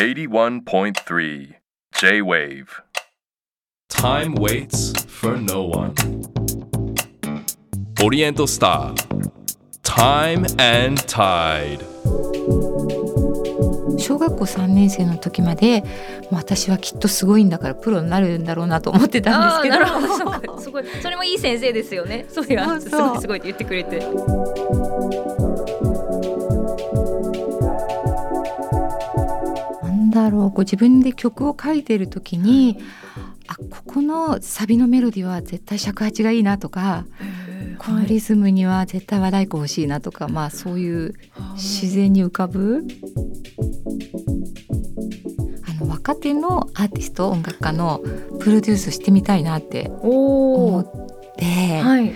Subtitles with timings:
[0.00, 1.56] 81.3
[1.92, 2.80] J-Wave.
[3.90, 5.94] Time waits for no one.
[8.02, 8.94] Oriental Star.
[9.82, 11.84] Time and Tide.
[13.98, 15.84] 小学校3年生の時まで
[16.30, 19.84] 私はきっとすごいんだからプロになるんだろうなと思ってたんですけど。
[19.84, 20.16] あーなるほど。
[20.16, 22.24] そうかすごいそれもいい先生ですよね。
[22.30, 22.56] そういす
[22.88, 24.00] ごいすごいって言ってくれて
[30.10, 30.50] なんだろう。
[30.50, 32.78] こう自分で曲を書いてる時に
[33.46, 37.04] あここのサビのメロディーは絶対尺八がいいなとか、
[37.78, 41.14] このリズムには絶対和太鼓欲しいなとか、まあそういう
[41.54, 42.84] 自然に浮かぶ
[45.68, 48.00] あの若手のアーティスト音楽家の
[48.40, 50.92] プロデュースしてみたいなっておお思っ
[51.36, 52.12] て、はい。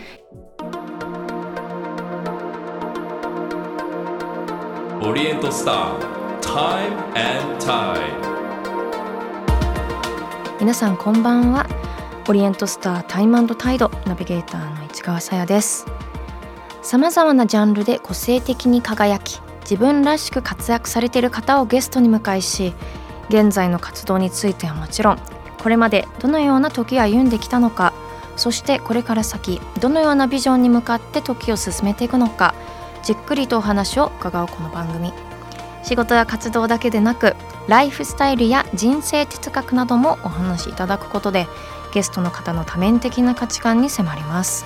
[5.01, 6.24] Oriental Star.
[6.55, 8.15] Time and Tide.
[10.61, 11.67] 皆さんこんばんは。
[12.29, 15.85] オリエントスタータイムタイドナビゲーターの市川さやです。
[16.81, 22.73] さまざまなジャンルで個性的に輝き自分らしく活躍されている方をゲストに迎えし
[23.31, 25.19] 現在の活動についてはもちろん
[25.61, 27.93] これまでどのような時を歩んできたのか
[28.37, 32.55] そしてこれから先どのようなビジョンに向かって時を進めていくのか
[33.03, 35.13] じっくりとお話を伺うこの番組。
[35.85, 37.37] 仕事や活動だけでなく
[37.69, 41.47] ライフスタイルや人生哲学などもお話しいただくことで
[41.93, 44.65] ゲストの方の多面的な価値観に迫ります。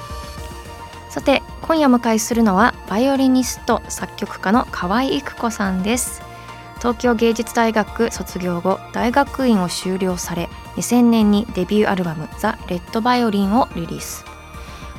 [1.10, 6.22] さて今夜お迎えするのはバイオリニスト作曲家の河合育子さんです。
[6.78, 14.24] 東京芸術大学卒業後大学院を修了され2000年にデビューアルバム「ザ・レッド・バイオリン」をリリース。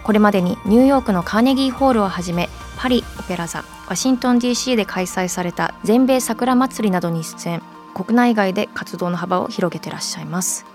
[0.03, 2.49] これまでにニューヨークのカーネギーホールをはじめ
[2.81, 7.61] パリオペラ座ワシントン DC で開催された全米桜祭りなどに出演。
[7.93, 10.65] 国内外で活動の幅を広げてらっしゃいます。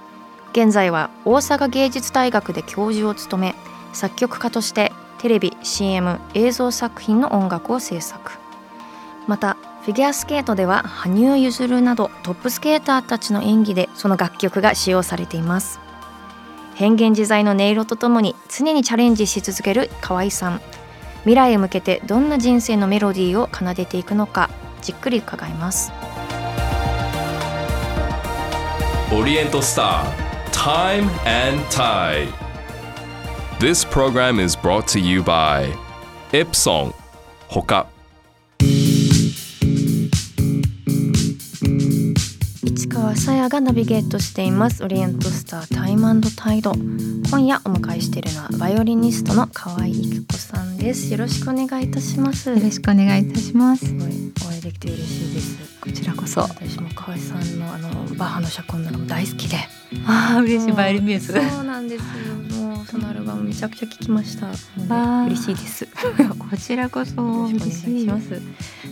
[0.52, 3.55] 現在は大阪芸術大学で教授を務め
[3.94, 8.33] 作曲家としてテレビ CM 映像作品の音楽を制作。
[9.27, 15.80] またフィギュアスケートでは羽生結弦などトップスケーターたちの演技でその楽曲が使用されています。
[16.74, 20.61] 変幻自在の音色とともに常にチャレンジし続ける河合さん。
[21.24, 24.51] 未来へ向けてどんな人生のメロディーを奏でていくのか
[24.83, 25.90] じっくり伺います
[33.58, 35.73] This program is brought to you by
[36.33, 36.95] エプソン
[37.48, 37.93] ほか。
[43.14, 44.83] 川さやがナビゲートしています。
[44.83, 46.73] オリエントスタータイムタイド。
[47.30, 51.13] 今夜お迎えしているのはバイオリニストの河合育子さんです。
[51.13, 52.51] よろしくお願いいたします。
[52.51, 53.86] よろしくお願いいたします。
[53.86, 55.80] すごいお会いできて嬉しいです。
[55.80, 56.41] こちらこそ。
[56.41, 59.58] 私も河合さんのあのバッハのシャコンナが大好きで。
[60.07, 62.07] ああ嬉しいバイオリンミューズそうなんですよ
[62.90, 64.48] そのアルバムめちゃくちゃ聴きました。
[64.50, 65.86] あー嬉しいです。
[66.39, 68.00] こちらこそ嬉しい。
[68.02, 68.40] します。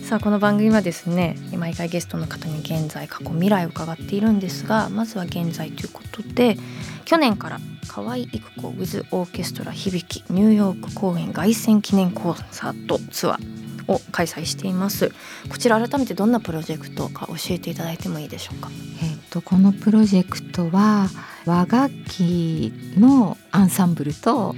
[0.03, 6.57] さあこの番組はですね毎回ゲストの方に現在過去未来を伺っているんですがまずは現在ということで
[7.05, 15.11] 去年から河合育子 with オーケストラ響きニューヨーク公演凱旋記念コンサートツアーを開催しています。
[15.49, 18.69] こちら改めてどんなプロジェクトか教えていただいてもいいでしょうか？
[19.01, 21.09] えー、とこのプロジェクトは
[21.45, 24.55] 和楽器のアンサンブルと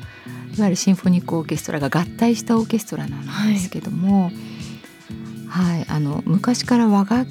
[0.57, 4.31] いわゆるシンフォニックオーケストラが合体したオーケストラなんですけども、
[5.49, 7.27] はいあの昔から和楽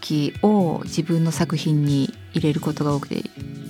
[0.00, 3.24] 器を自分の作品に入れることが多くて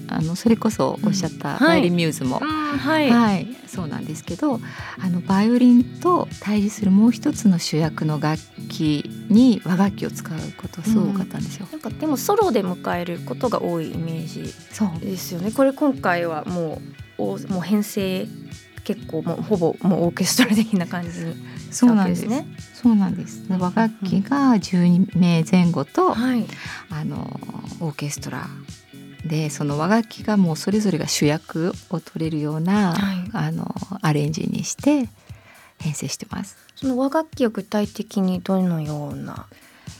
[0.08, 1.58] あのそれこそおっしゃったうん。
[1.60, 3.10] バイオリンミューズも、はい。
[3.10, 4.60] はい、そうなんですけど
[5.00, 8.42] あのバイオリンと対峙するもう一つの主役の楽
[8.74, 11.68] 器に和楽器を使うことがすごかったんですよ。
[11.70, 15.00] なんかでもソロで迎えることが多いイメージそう。
[15.00, 15.52] ですよね。
[15.52, 16.80] これ今回はも
[17.18, 18.26] うおもう編成
[18.84, 21.34] 結構もうほぼもうオーケストラ的な感じに
[21.70, 22.26] そうなんです。
[22.26, 22.46] ね。
[22.74, 23.42] そうなんです。
[23.48, 26.44] 和楽器が12名前後と、はい。
[26.90, 27.40] あの
[27.80, 28.46] オーケストラ。
[29.24, 33.30] でその和楽器がもうそれぞれが主役を取れるような、はい。
[33.32, 35.08] あのアレンジにして
[35.84, 36.56] 編成してます。
[36.76, 39.46] その和楽器は具体的にどのような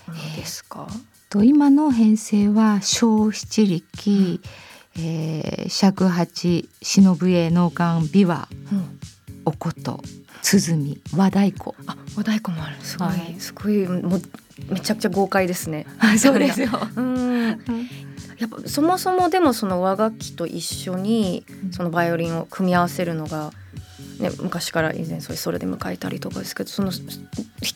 [0.07, 0.89] ものですか、
[1.29, 4.41] と今の編成は小七力、
[4.97, 8.99] えー尺八忍笛能管琵琶うん。
[9.47, 10.01] お琴
[10.43, 11.75] 鼓和太鼓。
[11.87, 12.77] あ和太鼓もある。
[12.81, 13.35] すごい、はい。
[13.39, 14.23] すごいもう
[14.71, 15.87] めちゃくちゃ豪快ですね。
[16.19, 16.71] そうですよ。
[16.97, 17.59] うん。
[18.39, 23.53] やっぱそもそもでもその和楽器と一緒にそのバイオリンを組み合わせるのが、
[24.19, 26.91] ね、昔から以前それそれで迎えたりとかですけどその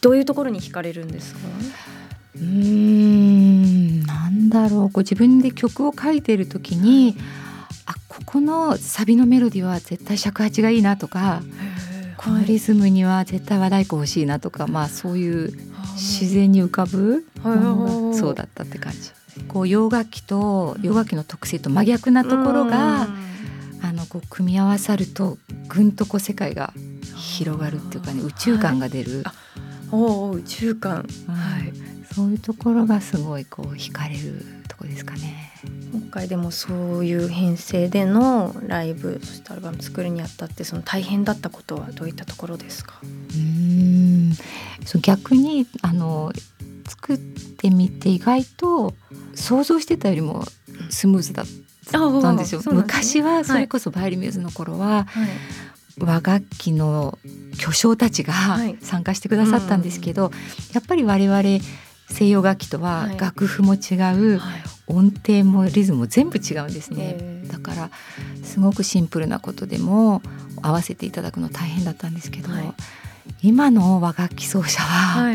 [0.01, 1.41] どういうところに惹かれるんですか？
[2.37, 4.91] うーんなんだろう。
[4.91, 7.17] こう自分で曲を書いてる時に
[7.87, 11.43] あここのサビのメロディーは絶対尺八がいいなとか
[12.17, 15.53] このリズムには絶対和太鼓欲しいなとか、まあそういう
[15.95, 18.99] 自然に浮かぶものがそうだったって感じ。
[19.47, 23.09] こう洋楽器と洋楽器の特性と真逆なところがあ
[23.99, 26.73] のこう組み合わさるとぐんとこう世界が
[27.17, 29.25] 広がるっていうかね宇宙感が出る、
[29.91, 31.05] おお宇宙感、はい、
[32.15, 35.53] そういうところがすごいこう惹かれるとこですかね。
[35.93, 43.01] 今回でもそういう編成でのライブそしてアルバム作るにあたってその大変だったことはどういったところですか？
[43.03, 44.33] うん。
[44.85, 46.33] そう逆にあの
[46.87, 48.95] 作ってみて意外と
[49.35, 50.45] 想像してたよりも
[50.91, 51.53] スムーズだった
[52.33, 52.63] んですよ。
[52.63, 55.29] すね、昔はそれこそバイオリンミューズの頃は、はい、
[55.99, 57.19] 和楽器の
[57.59, 58.33] 巨匠たちが
[58.81, 60.39] 参加してくださったんですけど、はいうん、
[60.75, 61.65] やっぱり我々
[62.11, 67.43] 西洋楽器とは楽譜も違う、はい、音程もリズムも全部違うんですね。
[67.49, 67.91] だから
[68.43, 70.23] すごくシンプルなことでも
[70.63, 72.75] 合わせていただくの大変だったんですけど、はい、
[73.43, 75.33] 今の和楽器奏者は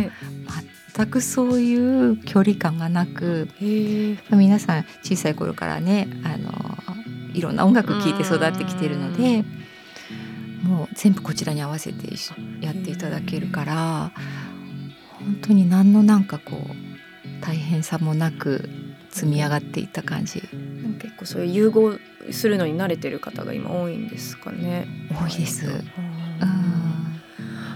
[0.95, 6.51] 全くそういう距離感がなく皆さん小さい頃からねあの
[7.34, 9.44] いろんな音楽聴いて育ってきてるので
[10.63, 12.07] もう全部こちらに合わせて
[12.62, 14.12] やっていただけるから
[15.19, 18.69] 本当に何のなんかこう大変さもなく
[19.10, 20.42] 積み上がっていった感じ。
[21.00, 21.98] 結構そういう融合
[22.31, 24.88] するのに慣れてる方が今多いんですかね。
[25.12, 25.84] 多いです、うん、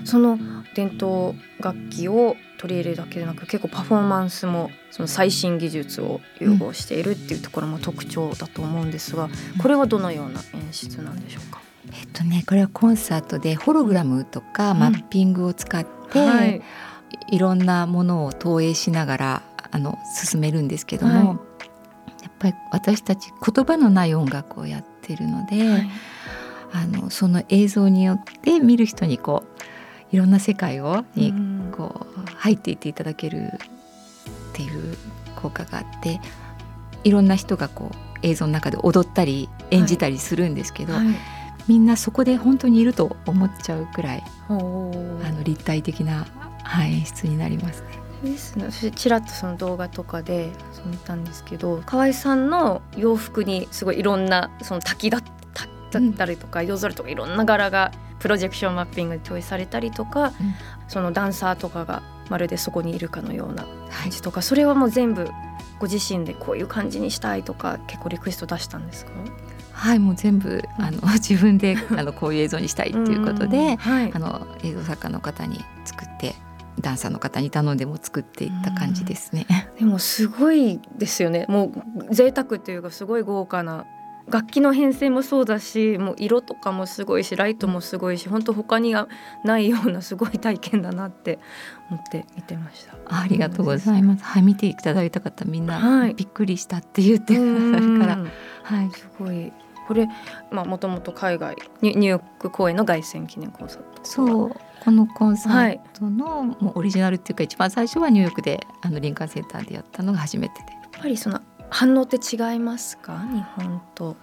[0.06, 0.40] その
[0.78, 8.92] 伝統楽器を取り入れるだけでなく結構パフォーマンスもその最新技術を融合しているっていうところも特徴だと思うん。
[8.92, 9.28] ですが、
[9.60, 11.20] これはどのような演出なん。
[11.20, 16.62] でしょうかえっとねこれはコンサートでホログラムとかマッピングを使って、うんはい、
[17.32, 21.34] いろんなものを投影しながらあの進めるんですけども、はい、や
[22.30, 25.90] っぱり私たち言葉のない音楽をやってるので、はい、
[26.74, 29.58] あのその映像によって見る人にこう
[30.12, 31.34] いろんな世界をに
[31.72, 33.50] こう入っていっていただけるっ
[34.54, 34.98] ていう
[35.36, 36.20] 効果があって
[37.04, 41.06] いろんな人がこう映像の中で踊ったり演じたりするんですけど、はい、
[41.68, 46.26] みんなそこで本当にいると思っちゃうくらいあの立体的な
[46.68, 47.88] はい、演出になりますね。
[48.24, 48.66] ですね。
[48.70, 55.22] 私ちらっとその動画とかでそう見たんですけど河合さんの洋服にすごいいろんなその滝だ
[55.90, 60.34] だったりとか、うん、夜空とかいろんな柄がプロジェクションマッピングで投影されたりとか、うん、
[60.88, 65.30] そのダンサーとかがまるでそこにいるかのような感じとか、はい、それはもう全部
[65.80, 69.12] ご自身でこういう感じにしたいとか結構リクエスト出したんですか？
[69.74, 76.36] はいもう全部あの 自分であのこういう映像にしたいっていうことで、はい、あの映像作家の方に作って
[76.80, 79.46] ダンサーの方に頼んでも作っていった感じですね。
[79.80, 81.46] でもすごいですよね。
[81.48, 81.72] も
[82.10, 83.86] う贅沢っていうかすごい豪華な
[84.30, 89.08] 楽器の編成もそうだしもう色とかもすごいしライトもすごいし本当他には
[89.44, 91.40] ないようなすごい体験だなって
[91.90, 92.96] 思って見てました。
[93.06, 94.24] ありがとうございます。
[94.24, 98.18] はい見ていただいた方みんなびっくりしたって言ってくださるから、
[98.64, 99.52] はい、すごい。
[99.88, 100.10] これ
[100.52, 110.74] もともと海外ニューヨーク公演の凱旋記念コンサートそうこのコンサートの、もうオリジナルっていうか一番最初はニューヨークであのリンカーンセンターでやったのが初めてで。
[110.74, 113.20] やっぱりその反応って違いますか？
[113.34, 114.16] 日本と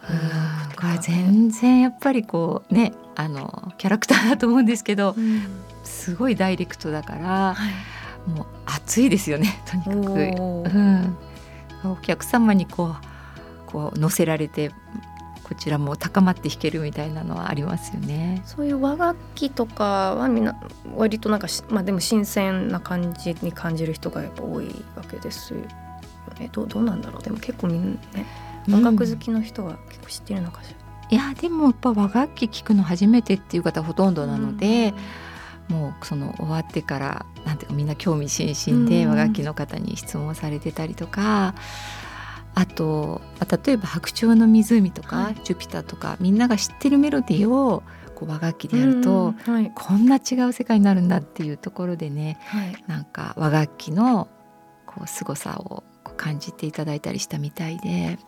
[0.76, 5.42] これ全然やっぱりこうねあのキャラクターだと思うんですけど、うん、
[5.85, 7.57] すごいダイレクトだから、は
[8.26, 10.75] い、もう熱いですよね とにかく、
[11.85, 12.97] うん、お客様にこ
[13.69, 14.71] うこう乗せられて
[15.45, 18.42] こちらも高まって弾けるみたいなのはありますよね。
[18.47, 20.57] そういう和楽器とかはみんな
[20.97, 25.54] 割となんかまあでも新鮮な感じに感じる人がやっぱ多いわけです
[26.28, 26.49] よね。
[26.52, 28.26] どうどうなんだろうでも結構みんなね
[28.69, 30.76] 音楽好きの人は結構知ってるのかしら？
[31.11, 34.95] うん、いやでもやっぱ和楽器聴くの初めてっていう方ほとんどなので。
[35.66, 41.54] もうその終わってからなんていうかみんな興味津々で和楽器の方に質問されてたりとか、
[42.54, 43.23] あと
[43.64, 47.83] 例えば「白鳥の湖」とか、はい、ジュピター」とかみんなが知ってるメロディーを
[48.14, 54.28] こう和楽器でやると、はい、こんな違う世界になるんだっていうところでね、はい、なんか和楽器の
[54.85, 55.83] こう凄さを
[56.16, 58.18] 感じていただいたりしたみたいで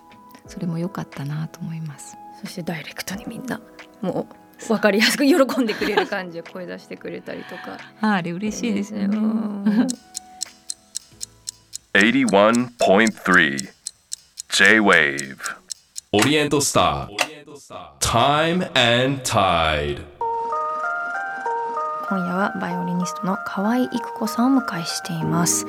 [0.47, 2.17] それも良かったなと思います。
[2.41, 3.61] そしてダイレクトにみんな
[4.03, 4.27] も
[4.61, 7.79] う分かりやすく喜んでくれる感じで声出してくれたりとか。
[8.01, 9.17] あれ嬉しいですよね。
[11.95, 13.69] 81.3
[14.51, 15.37] J-Wave
[16.13, 17.37] オリエントスター
[18.01, 20.05] Time and Tide.
[22.09, 25.67] 今夜はバイオリニストの河合育子さんを迎えしています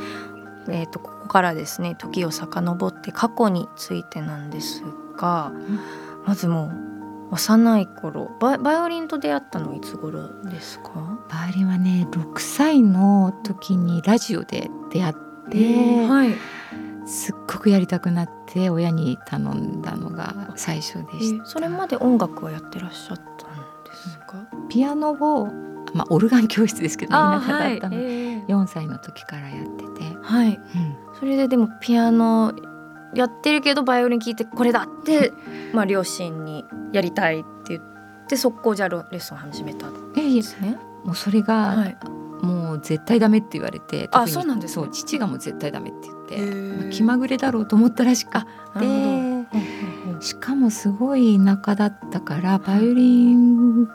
[0.69, 4.83] えー、とここからですね時を遡って過去についてなんです
[5.17, 5.51] が、
[6.25, 6.71] まずも
[7.31, 10.91] う幼い頃ババイオリンと出会ったのはいつ頃ですか？
[11.29, 15.13] バイオリンはね6歳の時にラジオで出会っ
[15.49, 16.35] て、はい、
[17.05, 21.45] すっごくやりたくなって親に頼んだのが最初でした。
[21.45, 23.27] それまで音楽はやってらっしゃったん
[23.83, 24.47] ですか？
[24.69, 25.49] ピアノを、
[25.97, 28.45] まあ、オルガン教室ですけど田舎だったの、えー。
[28.45, 30.59] 4歳の時からやってて、はい、うん。
[31.19, 32.53] それででもピアノ
[33.15, 35.33] やってるけどバイオリン聴いてこれだって、
[35.73, 37.81] まあ、両親にやりたいって言っ
[38.27, 40.77] て速攻じゃあレッスンを始めたんえいえですね。
[41.03, 41.97] もうそれが、はい、
[42.41, 44.85] もう絶対ダメって言われてあそうなんですね。
[44.85, 48.31] そう父がもう絶対ダメって言って、まあ気まぐれだろうと思ったらしく
[48.79, 49.27] て。
[50.19, 53.87] しかもすごい田舎だったからバイオリン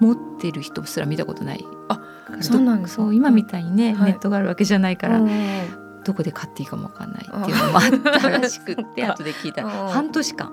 [0.00, 1.64] 持ってる人すら見たことない。
[1.88, 2.00] あ
[2.40, 4.12] そうなんですかそう今みたいにね、はい。
[4.12, 6.02] ネットがあるわけじゃないから、うん。
[6.04, 9.68] どこで買っていいかもわかんないっていうのもあったらしくっそて後で聞いた。
[9.68, 10.52] 半年間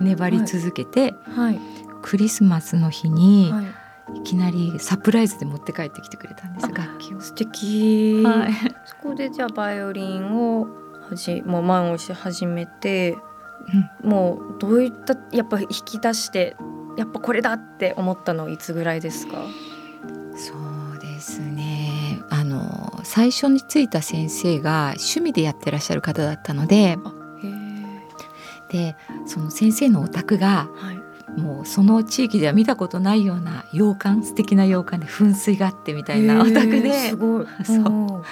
[0.00, 1.60] 粘り続けて、はい。
[2.02, 3.64] クリスマスの日にはい。
[4.16, 7.20] いきなりサプライズで持って帰ってきてくれたんです楽器を。
[7.20, 8.52] 素敵、はい。
[8.84, 10.66] そこでじゃあバイオリンを
[11.08, 13.16] はじもう満をし始めて、
[14.02, 16.56] もうどういったやっぱ引き出して
[16.96, 19.38] やっぱこれだって思ったのいつぐらいですか？
[20.36, 20.52] そ
[20.96, 22.20] うですね。
[22.30, 26.98] あの最初についた先生が趣味でやってらっしゃる方だったので
[28.70, 28.96] で
[29.26, 31.02] その先生のお宅がはい。
[31.40, 37.08] もうその地域では見たことないような洋館素敵な洋館で噴水があってみたいなお宅で。
[37.08, 37.46] すごい。
[37.64, 38.22] そ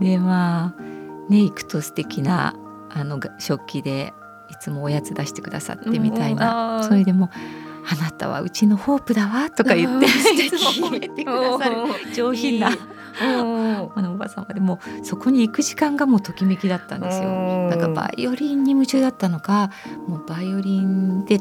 [0.00, 0.02] う。
[0.02, 0.82] でまあ
[1.30, 2.54] ね行くと素敵な
[2.88, 4.14] あのが食器で
[4.50, 7.30] いつもおやつ出してくださってみたいな、うんそれでもう
[7.90, 10.06] あなたはうちのホープだわ」とか言って
[10.44, 11.76] いつも褒めてくださる
[12.14, 12.70] 上品な。
[13.20, 13.42] あ
[14.00, 17.28] のおば様でもうそこに行く時間がもうときめきだったんですよ。
[17.28, 17.68] うん。
[17.68, 19.70] なんかバイオリンに夢中だったのか
[20.06, 21.40] もうバイオリンで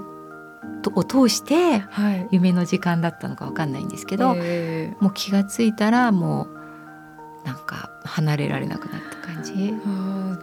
[0.81, 2.27] とを通してはい。
[2.31, 6.47] 夢の時間だったのかわかんないんですけど、へもう気がついたらも
[7.43, 9.75] うなんか離れられなくなった感じ。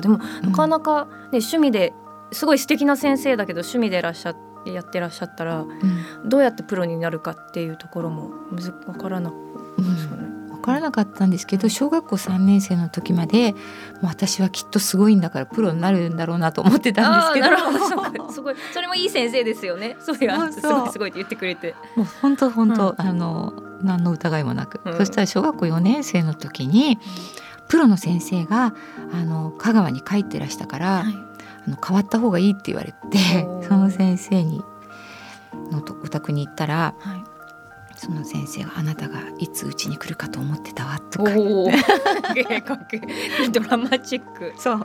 [0.00, 1.92] でもなかなか、ね、趣味で
[2.34, 4.34] すごい素敵な先生だけど趣味でいらっしゃ
[4.66, 6.28] やってらっしゃったらうん。
[6.28, 9.40] どうやってプロになるかっていうところもむずわからなかっ
[9.78, 10.34] たね。
[10.50, 13.58] 分からなかったんですけど小学校3年生の時までも
[14.04, 17.46] う私はきっとすごいんだからプロになるんだろうなと思ってたんですけど。
[17.46, 18.32] あーなるほど。
[18.32, 18.54] すごい。
[18.72, 19.96] それもいい先生ですよね。
[20.00, 21.74] そういうすごいすごいって言ってくれて。
[21.96, 23.06] もう本当本当、うん。
[23.06, 24.96] あの何の疑いもなく、うん。
[24.96, 26.98] そしたら小学校4年生の時に
[27.68, 28.74] プロの先生が
[29.12, 31.33] あの香川に帰ってらしたから、はい
[31.66, 34.62] あの変わった方がいいって言われてその先生に
[35.70, 37.24] のとお宅に行ったらはい。
[37.96, 41.30] その先生が「あなたがいつうちに来るかと思ってたわ」とか。
[41.30, 41.38] ド
[43.62, 44.52] ラマチック。
[44.58, 44.84] そう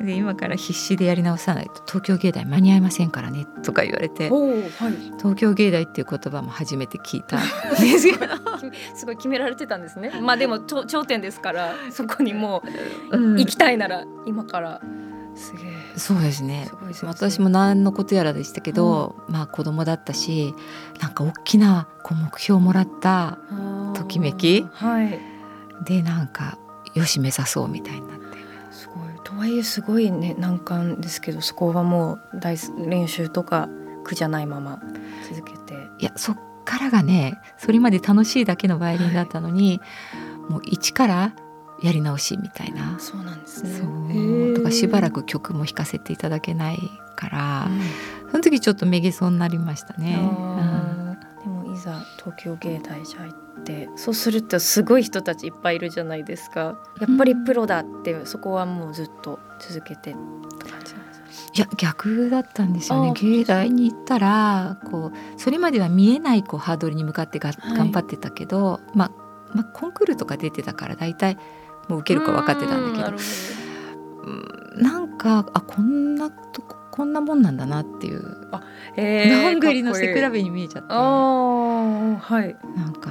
[0.00, 1.66] で今から必死でやり直さない。
[1.66, 2.80] と東京芸大間に合い。
[2.80, 4.92] ませんからねとか言われてはい。
[5.18, 6.04] 東京芸大ってい。
[6.04, 7.22] う言葉も初めて聞い。
[7.22, 8.26] たんですけど、
[8.94, 9.16] すごい。
[9.16, 10.12] 決められてたんですね。
[10.22, 12.62] まあでも頂頂点ですからそこにも
[13.10, 13.76] ううん行きたい。
[13.78, 14.80] なら今から
[15.36, 15.72] すげえ。
[15.96, 16.66] そうですね。
[16.68, 20.54] すごい先生私も何のことやらでしたけど、まあ子供だったし
[21.00, 23.38] なんか大きなこう目標をもらった
[23.94, 24.66] ときめき。
[24.72, 25.18] はい。
[25.84, 26.58] でなんか
[26.94, 28.38] よし目指そうみたいになって。
[28.70, 28.98] すごい。
[29.24, 33.68] とはいえすごいね難関ですけどそこはもう大す練習とか
[34.04, 34.80] 苦じゃないまま
[35.28, 35.74] 続けて。
[35.98, 39.80] いやそっからがねそれまで楽しいだけのバイオリンだったのに、
[40.48, 41.32] もう一から
[41.84, 42.98] やり直しみたいな。
[42.98, 43.70] そうなんですね。
[43.70, 44.54] そう。
[44.54, 45.14] だからしばらく。
[45.14, 46.78] く曲も弾かせていただけない
[47.16, 48.30] から、うん。
[48.30, 50.18] その時ちょっとめげそうになりましたね。
[50.20, 51.44] あー。
[51.44, 56.78] でもいざ東京芸大じゃ行ってそうするとすごい人たちいっぱいいるじゃないですか。
[57.00, 63.12] やっぱりプロだってそこはもうずっと続けてって感じなんですいや逆だったんですよね。
[63.14, 67.76] 芸大に行ったらこうそれまでは見えないこうハードルに向かってが、はい。
[67.76, 69.10] 頑張ってたけど、まあ、
[69.54, 71.36] まあコンクールとか出てたから大体
[71.88, 73.16] もう受けるか分かってたんだけど。
[74.30, 78.22] んなんかあこんなとここんなもんなんだなっていう。
[78.50, 78.64] ほど
[78.96, 82.56] へーどんぐりの背比べに見えちゃってあーはい。
[82.76, 83.10] なんか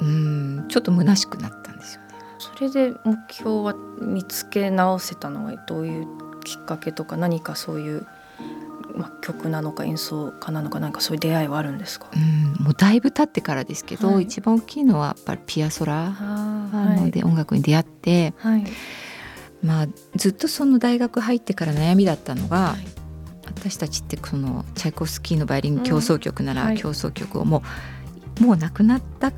[0.00, 2.08] うんちょっと虚しくなったんですよね。
[2.38, 6.06] それで目標は見つけ直せたのはどういう
[6.44, 8.06] きっかけとか何かそういう、
[8.96, 12.08] まあ、曲なのか演奏家なのか何かそういう出会いはあるんですか？
[12.14, 14.24] うん、もうだいぶ経ってからですけど、はい。
[14.24, 18.64] 一番大きいのはやっぱりピアソラああので音楽に出会って、はい。
[19.62, 22.86] まあ、ずっとその大学入ってから悩みだったのが、はい。
[23.44, 27.62] 私たちってそのチャイコフスキーのバイオリン協奏曲なら協奏曲をも
[28.40, 29.32] う,、もうなくなった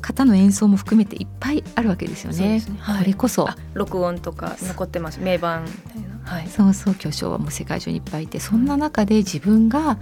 [0.00, 2.58] 方の演奏も含めていっぱいあるわけですよね。
[2.58, 2.62] ね。
[2.78, 2.98] はい。
[3.00, 3.48] これこそ。
[3.48, 5.20] あ録音とか残ってます。
[5.20, 5.64] 名盤。
[5.64, 6.02] みたい。
[6.02, 6.48] なはい。
[6.48, 9.98] そうそう巨匠はもう世界中にいっぱいいてそんな中で自分が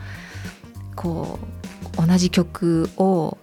[0.96, 1.38] こ
[2.02, 3.38] う同じ曲を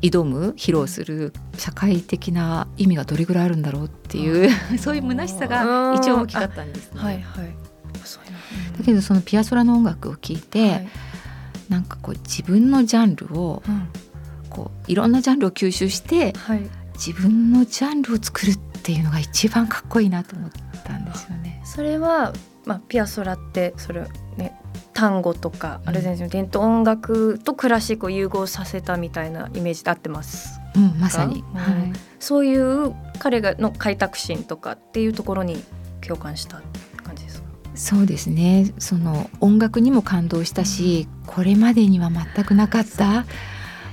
[0.00, 7.00] 挑む披露する社会的な意味がどれぐらいあるんだろうっていう そういう虚しさが一番大きかったんですね。
[7.00, 7.54] はいはい。
[8.78, 10.88] だけどそのピアソラの音楽を聴いて、はい。
[11.68, 13.88] なんかこう自分のジャンルをうん
[14.58, 16.62] こういろんなジャンルを吸収してはい。
[16.94, 20.50] 自分のジャンルを作るっていうのが一番かっこいいなと思っ
[20.84, 21.62] たんですよね。
[21.64, 22.32] それは、
[22.64, 24.04] まあ、ピアソラってそれ
[24.36, 24.60] ね
[24.94, 25.88] 単語とかうん。
[25.90, 35.62] アルゼンチンの伝統音楽とクラシックを融合させたみたいなイメージで合ってますうん、まさに、うんはい、そういう彼がの開拓心とかっていうところに
[36.00, 36.60] 共感した
[37.04, 37.48] 感じですか？
[37.76, 38.72] そうですね。
[38.78, 43.24] その音楽にも感動したし、これまでには全くなかった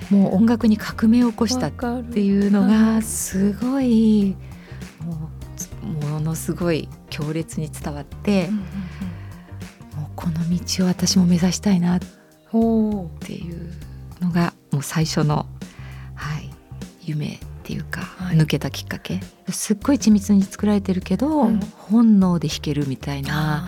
[0.09, 4.35] もう音楽に革命を起こしたっかていうのがすごい
[6.01, 8.49] ものすごい強烈に伝わって、
[9.95, 11.99] もうこの道を私も目指したいなっ
[12.47, 13.71] ほていう
[14.21, 15.45] のがもう最初の、
[16.15, 16.49] はい、
[17.03, 18.37] 夢っていうか、はい。
[18.37, 19.19] 抜けたきっかけ。
[19.49, 23.67] すっごい緻密に作られてるけど、うん本能で弾けるみたいな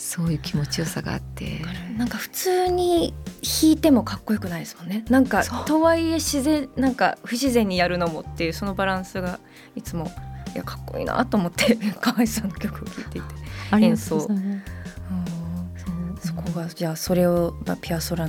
[0.00, 1.44] そういう気持ちよさがあって。
[1.44, 5.04] ーなんか普通に弾いてもかっこよくないですもんね。
[5.10, 9.38] なんかとはいえ自然なんか不自然にやるのもっていうそのバランスが
[9.76, 10.10] いつも
[10.54, 13.34] いやかっこいいなと思って 河合さんの曲を聴いていて
[13.70, 14.56] ありがとうございま
[16.20, 18.28] すそこがじゃあそれを、まあ、ピアソラ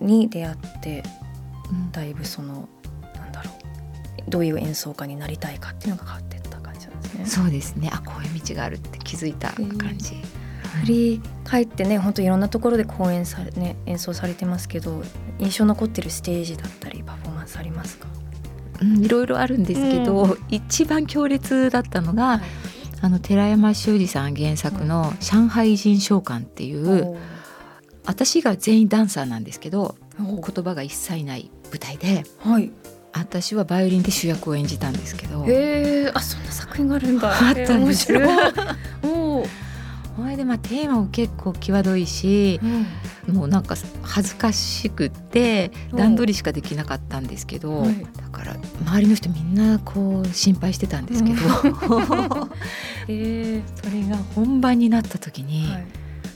[0.00, 1.04] に出会って
[1.70, 1.92] うん。
[1.92, 2.68] だいぶその
[3.14, 3.50] なんだろ
[4.26, 7.26] うどういう演奏家になりたいかっていうのが変わっていった感じなんですね。
[7.26, 7.90] そうですね。
[7.92, 10.22] あこういう道があるって気づいた感じ、
[10.82, 15.02] 振り返ってね本当いろんなところで公演され、ね、演奏されてますけど
[15.38, 18.06] 印象残ってるステージだったりパフォーマンスありますか？
[18.80, 22.40] うん、いろいろあるんですけど、う一番強烈だったのが、はい。
[23.00, 27.16] あの寺山修司さん原作の「上海人召喚」っていう、
[28.04, 32.72] 私が全員ダンサーなんですけどお言葉が一切ない舞台ではい
[33.12, 38.24] 私はバイオリンで主役を演じたんですけどへえあそんな作品があるんだあったんです面白い
[40.18, 42.60] おーそれでまあテーマも結構際どいし
[43.32, 48.06] もうなんか恥ずかしくって段取りしかできなかったんですけど、はい。
[48.16, 51.36] だから周りの人みんなこう心配してたんですけど、
[53.08, 53.62] へえ。
[53.82, 55.86] それが本番になった時に、はい。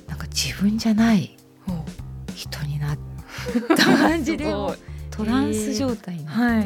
[0.09, 1.37] なんか自分じゃない
[2.35, 2.99] 人になっ
[3.77, 4.45] た感じで
[5.11, 6.57] トランス状態になって、はい。
[6.59, 6.64] も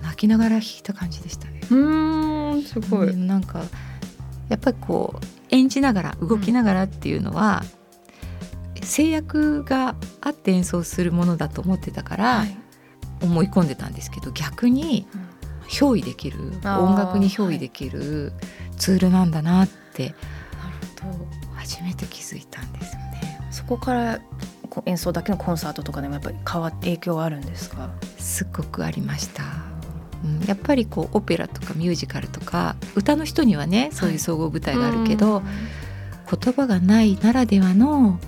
[0.00, 1.60] う泣きながら弾いた感じでしたね。
[1.70, 3.62] うーんすごい、うんなんか
[4.48, 7.62] やっぱりこう演じながら動きながらっていうのは、
[8.82, 12.56] 制約があって演奏するものだと思ってたから、はい
[13.22, 15.26] 思い込んでたんですけど逆にうん
[15.68, 18.34] 憑依できるあー音楽に憑依できる
[18.76, 23.40] ツールなんだなってなるほど初めて気づいたんですよね。
[23.50, 24.20] そこから
[24.84, 27.88] 演奏だけのコンサートとかでもやっぱり変わって影響はあるんですか？
[28.18, 29.42] すっごくありました。
[30.26, 35.42] うんやっぱりこうオペラとかミュージカルとか歌の人にはねそういう総合舞台があるけど、
[36.30, 38.18] 言葉がないならではの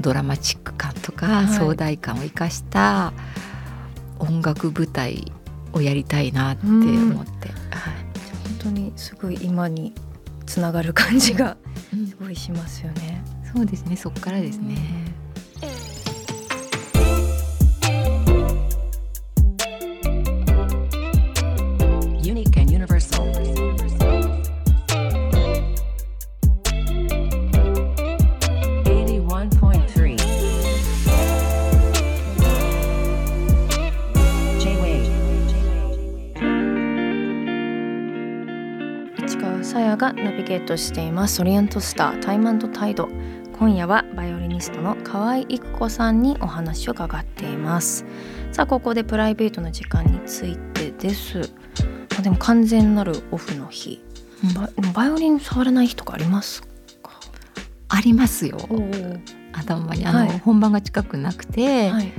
[0.00, 1.48] ドラマチック感とかはい。
[1.48, 3.12] 壮大感を生かした
[4.18, 5.32] 音楽舞台
[5.72, 7.56] をやりたいなって思って、はい。
[8.48, 9.94] 本当にすごい今に
[10.46, 11.56] つながる感じが
[11.92, 12.06] うん。
[12.06, 13.22] すごいしますよね。
[13.54, 14.76] そうですねそっからですね。
[39.30, 41.40] 市川さやがナビゲートしています。
[41.40, 43.08] オリエントスタータイムタイド
[43.60, 48.04] 今夜はバイオリニストの河合育子さんにお話を伺っています。
[48.50, 51.38] さあここでプライベートな時間についてです。
[51.38, 54.02] まあでも完全なるオフの日、
[54.42, 56.62] うんババイオリン触らない日とかあります
[57.00, 57.12] か？
[57.88, 58.58] ありますよ。
[58.68, 58.82] お
[59.52, 60.38] 頭にあの、はい。
[60.40, 62.12] 本番が近くなくて、はい。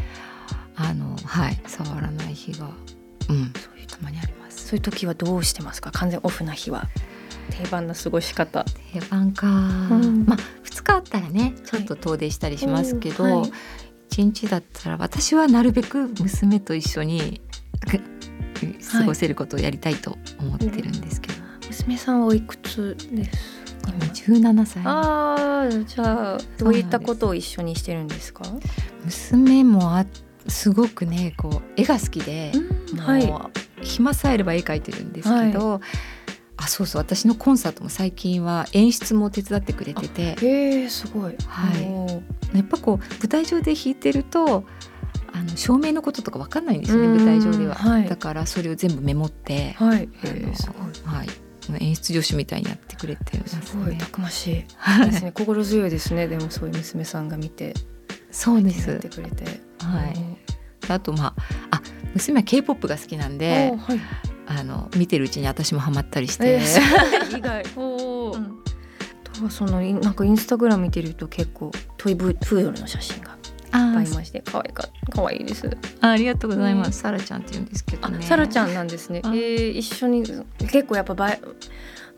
[0.78, 2.70] あのはい触らない日が。
[3.28, 3.52] うん。
[3.52, 4.41] たまにあります。
[4.72, 5.92] そういう時はどうしてますか？
[5.92, 6.88] 完全オフな日は。
[7.50, 8.64] 定番の過ごし方。
[8.94, 10.24] 定番か、ん。
[10.26, 13.34] まあ2日あったらねちょっと遠出したりしますけど、はい。
[13.34, 13.52] はい。
[14.12, 17.42] 1日だったら私はなるべく娘と一緒に
[17.86, 18.00] く
[18.94, 23.92] 過ごせることをやりたいと思ってるんですけど、娘さんはおいくつですか？
[23.92, 24.84] 今17歳。
[24.86, 28.46] ああじゃあどういったことを一緒にしてるんですか？
[29.04, 30.08] 娘もあっ
[30.48, 32.54] すごくねこう絵が好きで、
[32.94, 33.34] もうはい
[33.82, 35.82] 暇さえあれば絵描いてるんですけど、
[36.58, 40.36] あそうそう私のコンサートも最近は演出も手伝ってくれてて。
[40.46, 41.36] へえすごい。
[41.48, 42.22] は
[42.54, 42.58] い。
[42.58, 44.66] やっぱこう舞台上で弾いてると
[45.34, 47.18] あの照明のこととか分かんないんですよねうん。
[47.18, 48.08] 舞台上では、はい。
[48.08, 50.10] だからそれを全部メモって、はい。
[50.56, 50.92] すごい。
[51.06, 51.28] はい、
[51.80, 54.66] 演出助手みたいにやってくれてますすごいねたくましい。
[54.76, 55.12] はい。
[55.12, 55.32] ですね。
[55.32, 56.28] 心強いですね。
[56.28, 57.74] でもそういう娘さんが見て
[58.30, 59.00] そうです。
[59.00, 59.46] てくれて。
[59.80, 60.14] はい。
[60.90, 61.34] あとま
[61.70, 61.82] ああ
[62.14, 64.00] 娘は K-POP が好きなんではい。
[64.48, 67.64] あの見てるうちに私もハマったりして、えー、 意外。
[67.78, 68.38] おー。
[68.40, 68.64] う
[69.24, 73.38] とはそのいなんかインスタグラム見てると結構トイプードルの写真がいっ
[73.72, 75.70] ぱいいまして可愛いか可愛いです。
[76.02, 76.94] あありがとうございます、うん。
[76.94, 79.22] サラちゃんって言うんですけどあねサラちゃんなんですね。
[79.24, 81.40] えあー、一緒に結構やっぱバイ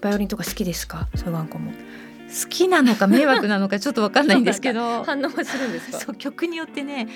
[0.01, 1.08] バイオリンとか好きですか？
[1.15, 1.71] そういうワンコも。
[1.71, 5.03] 好きなのか迷惑なのか ちょっとわかんないんですけど。
[5.03, 5.99] 反応はするんですか？
[5.99, 7.08] そう曲によってね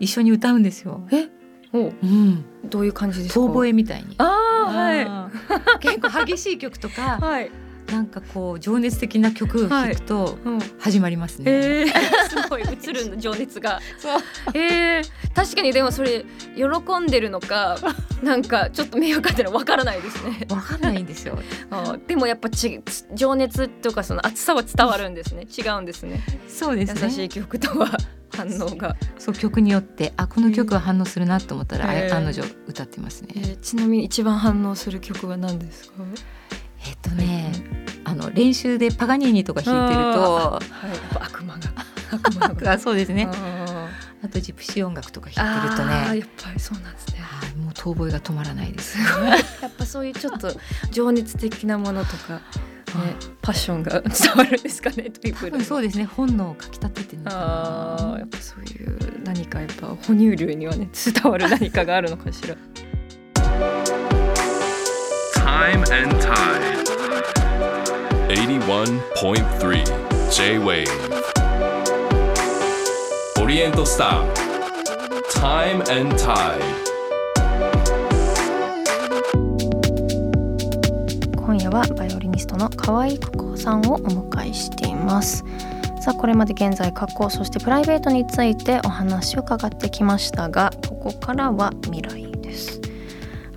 [0.00, 1.06] 一緒に歌うんですよ。
[1.12, 1.43] えお
[1.80, 2.06] う。
[2.06, 3.40] ん、どういう感じですか？
[3.40, 4.14] 遠吠えみたいに。
[4.18, 5.06] ああはい。
[5.80, 7.50] 結構激しい曲とかはい、
[7.90, 11.44] なんかこう情熱的な曲を聴くとうん、始まりますね。
[11.50, 11.88] えー、
[12.42, 13.80] すごい映るの情熱が。
[13.98, 14.20] そう。
[14.54, 16.24] えー、確かにでもそれ
[16.56, 16.64] 喜
[17.00, 17.76] んでるのか
[18.22, 20.46] なんかちょっと迷惑かってるのわからないですね。
[20.50, 21.38] わかんないんですよ。
[21.70, 22.80] あーでもやっぱち
[23.14, 25.46] 情熱とかその熱さは伝わるんですね。
[25.56, 26.22] 違うんですね。
[26.48, 27.00] そうですね。
[27.04, 27.90] 優しい曲とは
[28.36, 32.16] 反応が、そう曲によってあこの曲は反応するなと思ったら、あへー。
[32.16, 33.28] 案の定歌ってますね。
[33.36, 36.02] えーちなみに一番反応する曲は何ですか？
[36.86, 37.52] えっとね、
[38.04, 41.24] あの練習でパガニーニとか弾いてると、はい。
[41.24, 41.60] 悪魔が。
[42.10, 42.72] 悪魔が。
[42.74, 43.28] あそうですね。
[43.32, 43.88] あ
[44.22, 47.20] あとジプシー音楽とかー弾いてるとね、やっぱりそうなんですね。
[47.20, 48.98] はいもう遠吠えが止まらないです。
[49.62, 50.52] やっぱそういうちょっと
[50.90, 52.40] 情熱的なものとか、
[52.98, 55.10] ね、パッションが伝わるんですかね
[55.64, 62.56] そうですね本能をかきたててあやっぱそういう何かやっぱ哺乳類にはね伝わる何かがあるのかしら。
[65.34, 66.74] Time and Tide.
[68.28, 69.84] 81.3
[70.30, 70.86] J-Wave
[73.42, 74.24] オリエントスター
[75.30, 76.62] Time and Tide.
[81.36, 85.44] 今夜はバイオストの河合久子さんをお迎えしています。
[86.00, 92.80] さあこれまで現在過去そしてプライベートについてお話を伺ってきましたがここからは未来です。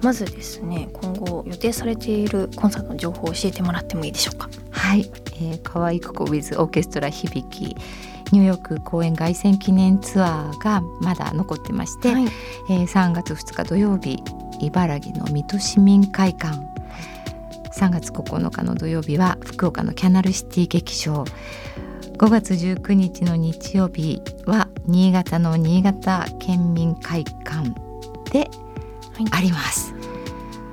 [0.01, 4.49] まずですね今後予定されているコンサートの情報を教えてもらってもいいでしょうか？
[4.71, 7.75] はい、えー、可愛いここ with オーケストラ響き
[8.31, 12.23] ニューヨーク公演凱旋記念ツアーがまだ残ってまして、はい。
[12.69, 14.23] えー3月2日土曜日
[14.61, 16.55] 茨城の水戸市民会館
[17.77, 21.23] 3月9日の土曜日は福岡のキャナルシティ劇場。
[22.17, 27.69] 5月19日の日曜日は新潟の新潟県民会館
[28.31, 28.49] で
[29.29, 29.93] あります、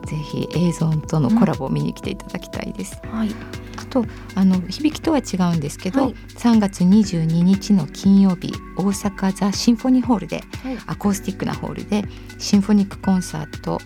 [0.07, 3.29] ぜひ映像とのコラボを見に来ていただきたいです、はい。
[3.77, 6.15] あとあの響きとは違うんですけど、はい。
[6.15, 10.79] 3月22日の金曜日大阪ザ・シンフォニーホールではい。
[10.87, 12.05] アコースティックなホールで
[12.39, 13.79] シンフォニックコンサート、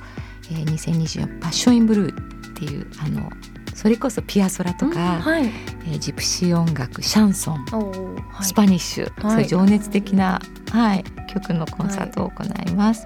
[0.53, 3.31] えー、2024 Passion in Blue っていうあの
[3.75, 5.47] それこそピアソラとか、はい。
[5.47, 8.45] えージプシー音楽シャンソン、はい。
[8.45, 9.33] スパニッシュ、はい。
[9.33, 10.41] そういう情熱的な、
[10.73, 13.05] はい、曲のコンサートを行います。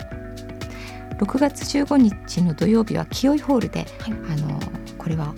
[1.20, 4.12] 6月15日の土曜日は紀尾井ホールで、はい。
[4.12, 4.58] あの
[4.96, 5.34] これは、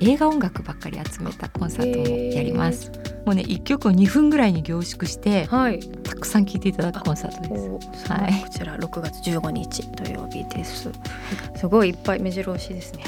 [0.00, 2.90] 映画音楽ばっかり集めたコンサートをやります。
[3.24, 8.12] もうね1曲を2分ぐらいに凝縮してはいたくさん聴いていただくコンサートです。
[8.12, 10.90] はいこちら6月15日土曜日です。
[11.56, 13.02] すごいいっぱい目白押しですね。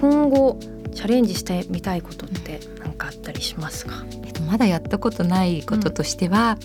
[0.00, 0.58] 今後
[0.94, 4.04] チャレンジしてみたいことって何かあったりしますか？
[4.24, 6.58] えっと、まだやったことないこととしては、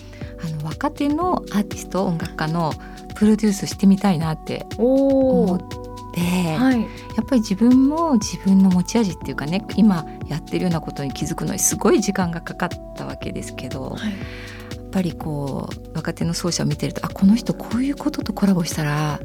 [0.44, 2.72] あの若手のアーティスト音楽家の
[3.14, 5.76] プロデュースしてみたいなってお思って、
[6.20, 6.80] はい。
[6.80, 14.10] やっぱり自分も自分の持ち味っていうかね今やってるようなことに気づくのにすごい時間がかかったわけですけど、はい。
[14.10, 19.20] やっぱりこう若手の奏者を見てるとあこの人こういうこととコラボしたら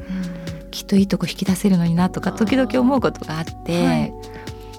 [0.70, 4.12] きっといいとこ引き出せるのになとか時々思うことがあって、はい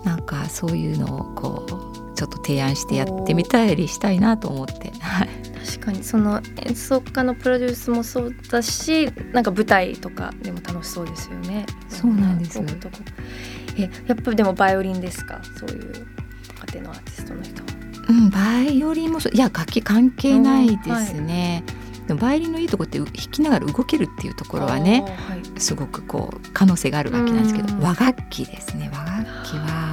[0.03, 4.91] なんかそういうのをこうちょっと提案してやってみたりしたいなと思って。
[4.99, 11.65] はい確かにその演奏家のプロデュースもそうだし、なんか舞台とかでも楽しそうですよね。
[11.89, 12.59] そうなんです
[13.77, 15.41] え、やっぱりでもバイオリンですか？
[15.57, 16.07] そういう
[16.55, 17.69] 若手のアーティストの人は。
[18.09, 21.63] うん、バイオリンもそういや楽器関係ないですね、
[22.07, 25.61] でもバイオリンのいいとこって弾きながら動けるっていうところはねはい。
[25.61, 29.88] すごくこう可能性がある楽器なんですけどうん和楽器ですね和楽器は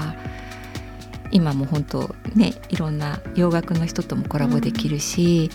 [1.31, 5.51] 今も本当ねいろんな洋楽の人ともコラボできるし、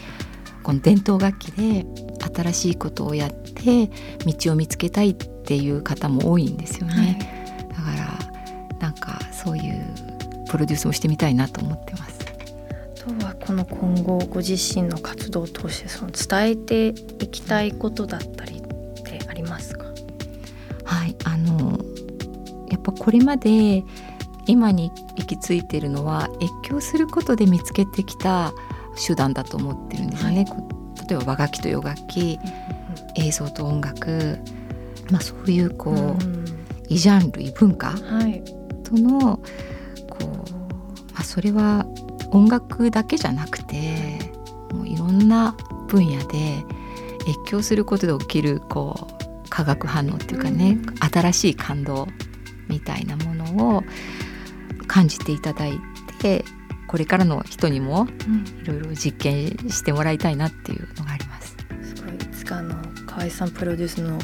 [0.64, 1.86] この伝統楽器で
[2.34, 3.90] 新しいことをやって
[4.26, 9.96] 道を見つけたいっていう方も多いんですよね、だからなんかそういう
[10.50, 12.20] プロデュースもしてみたいなと思ってます。
[12.22, 16.94] あとはこの今後ご自身の活動を通してその伝えてい
[17.30, 18.62] きたいことだったりっ
[19.04, 19.86] てありますか？
[20.84, 21.80] はいあの
[22.70, 23.84] やっぱこれまで
[24.48, 28.54] 今に行き着いているのは越境することで見つけてきた
[29.06, 32.40] 手段だと思ってるんですよね、こう例えば和楽器と洋楽器
[33.16, 34.40] 映像と音楽、
[35.10, 36.46] まあ、そういうこう、うん。
[36.90, 38.44] 異ジャンル異文化はい。
[38.84, 39.38] との
[40.10, 41.86] こう、まあ、それは
[42.32, 44.20] 音楽だけじゃなくて
[44.74, 45.56] もういろんな
[45.88, 46.64] 分野で
[47.28, 49.08] 越境することで起きるこ
[49.46, 52.08] う化学反応っていうかね、新しい感動
[52.68, 53.84] みたいなものを
[54.92, 55.80] 感じていただい
[56.20, 56.44] て
[56.88, 58.08] これからの人にも
[58.64, 61.56] いろいろ実験してもらいたいなっていうのがあります。
[61.96, 62.76] すごいいつかあの
[63.06, 64.20] 河合さんプロデュースの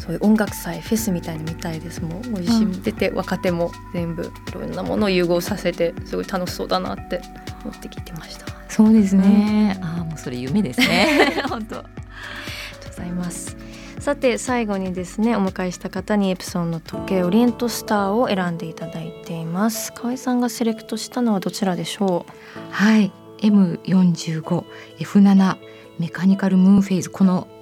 [0.00, 7.20] そういう音楽祭フェスみたいに見たいですもうご自身出て、若手も全部いろんなものを融合させてすごい楽しそうだなって
[7.64, 8.46] 思って聞いてました。
[8.46, 11.88] ありそうですね、ああもうそれ夢ですね 本当がと
[12.86, 13.67] うございます。
[14.00, 19.92] さて最後にですねお迎えした方にエプソンの時計オリエントスターを選んでいただいています。
[19.92, 22.24] 河合さんがセレクトしたのはどちらでしょ
[22.70, 23.12] はい。
[23.38, 25.56] M45F7
[25.98, 27.10] メカニカルムーンフェイズ。
[27.10, 27.58] このう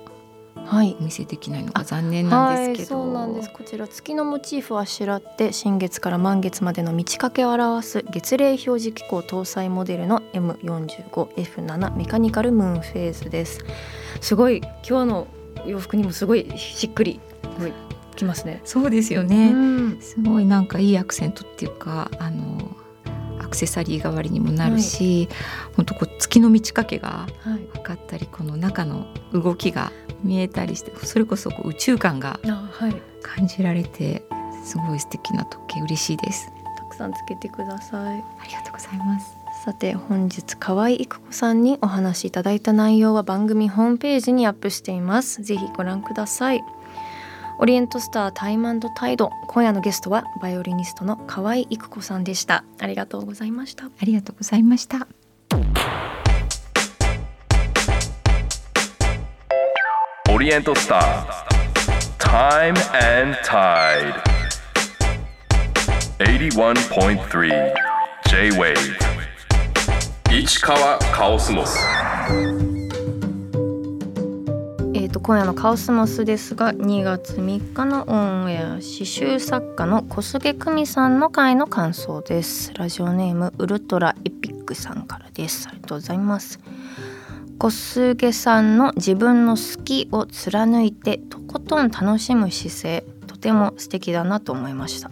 [0.60, 0.96] はい。
[1.00, 3.50] お見せできないのが残念なんですけど、はい、そうなんです。
[3.50, 13.64] こちら月のモチーフをあしらって新月から満月までの満ち欠けを表す月齢表示機構搭載モデルの M45F7 メカニカルムーンフェーズです。
[14.20, 15.26] すごい今日の
[15.66, 17.20] 洋服にもすごいしっくり
[18.16, 18.60] きますね。
[18.64, 19.98] そうですよね、うん。
[20.00, 22.76] すごいなんかいいアクセントっていうかあの
[23.38, 25.28] アクセサリー代わりにもなるし、
[25.76, 27.58] 本当こう月の満ち欠けがはい。
[27.74, 29.92] 分かったりこの中の動きが
[30.24, 32.96] 見えたりしてそれこそこう宇宙感があはい。
[33.22, 34.24] 感じられて
[34.64, 36.50] すごい素敵な時計嬉しいです。
[36.78, 38.24] たくさんつけてください。
[38.40, 39.35] ありがとうございます
[39.66, 45.42] さて本日河合育子さんにお話しいただいた内容は番組ホームページにアップしています。
[45.42, 46.62] ぜひご覧ください。
[47.58, 49.32] オリエントスタータイムタイド。
[49.48, 52.62] 今夜のゲストはバイオリニストの河合育子さんでした。
[52.78, 53.86] ありがとうございました。
[53.86, 55.08] ありがとうございました。
[60.32, 62.76] オリエントスター Time
[63.20, 64.14] and Tide
[66.20, 67.74] 81.3
[68.28, 69.05] J-Wave
[70.38, 71.78] 市川カオスモス。
[74.92, 82.74] えー、と今夜のカオスモスですが2月3日のオンエア刺繍作家の小菅久美さんの回の感想です。
[82.74, 85.68] ラジオネームウルトラエピックさんからです。
[85.68, 86.60] ありがとうございます。
[87.56, 95.10] 小菅さんの自分の好きを貫いてとことん楽しむ姿勢とても素敵だなと思いました。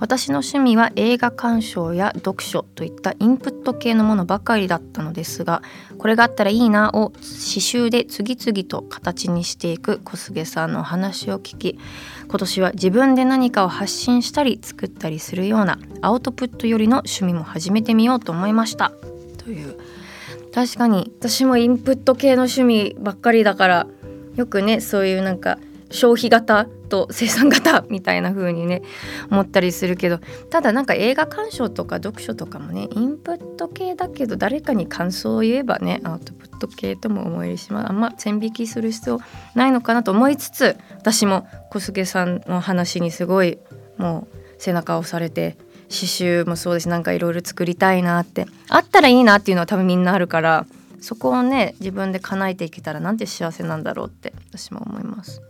[0.00, 5.62] 私の趣味は映画鑑賞や読書といったインプット系のものばかりだったのですが
[5.98, 7.20] これがあったらいいなを刺
[7.60, 11.78] 繍で次々と形にしていく小菅さんのお話を聞き
[12.26, 18.92] 今年は自分で何かを発信したり作ったりするようなアウトプット寄りの趣味も始めてみようと思いました。
[19.36, 19.76] という。
[20.54, 23.86] 確かに私もインプット系の趣味ばっかりだから
[24.34, 25.58] よくねそういうなんか
[25.90, 28.82] 消費型と生産型みたいな風にね
[29.30, 30.18] 思ったりするけど
[30.50, 39.20] ただなんか映画鑑賞とか読書とかもねインプット系だけど誰かに感想を言えばねアウトプット系とも思えるし、まあ、あんま線引きする必要
[39.54, 43.58] ないのかなと思いつつ私も小菅さんの話にすごい
[43.96, 45.56] もう背中を押されて
[45.88, 50.66] 刺繍もそうですなんかいろいろ作りたいなってあったらいいなっていうのは多分みんなあるから
[51.00, 55.42] そこをね自分で叶えていけたらなんて幸せなんだろうって私も思います。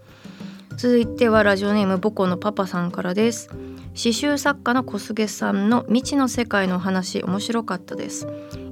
[0.82, 3.48] 続いてはラジオネームボコのパパさんからです。
[3.48, 8.26] 刺繍作家の小菅さんの未知の世界のお話面白かったです。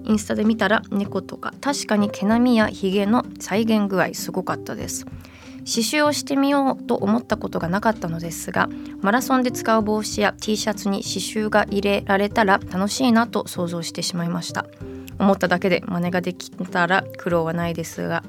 [0.06, 5.04] インスタで見たら猫とか確かに毛並みやひげの再現具合すごかったです。
[5.04, 8.70] 刺繍をしてみようと思ったことがなかったのですが
[9.02, 14.64] マラソンで使う帽子や T シャツに刺繍が入れられたら楽しいなと想像してしまいました。
[15.18, 18.24] 思っただけで真似ができたら苦労はないですが。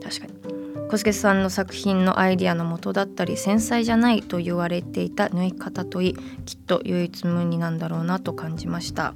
[0.00, 0.53] 確かに。
[0.94, 9.14] 小菅さんの作品のアイディアの元だったり繊細じゃないと言われていた縫い方といいきっと唯一無二なんだろうなと感じました。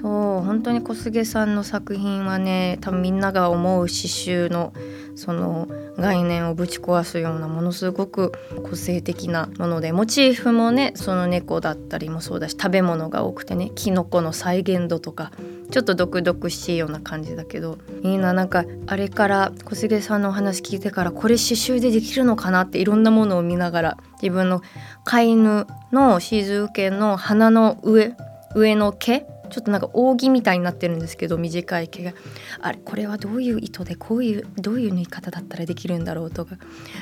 [0.00, 4.72] そう本当に小菅さんの作品はね多分みんなが思う刺繍の
[5.14, 15.32] その概念をぶち壊すようなものすごく個性的なものでモチーフもねその猫だったりもそうだし食べ物が多くてねキノコの再現度とか
[15.70, 17.78] ちょっと毒々しいような感じだけど。
[18.02, 24.62] いいななんかあれから小菅さんのお話聞いてからこれ刺繍でできるのかなっていろんなものを見ながら自分の
[25.04, 28.14] 飼い犬のシーズー犬の鼻の上
[28.54, 32.12] 上の毛ちょっとなんか扇みたいになってるんですけど短い毛が。
[32.60, 36.56] あれこれはどういう糸でこういうどういう縫い方だったらできるんだろうとか。